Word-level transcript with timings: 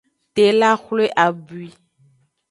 Tela 0.35 0.71
xwle 0.83 1.05
abwui. 1.25 1.69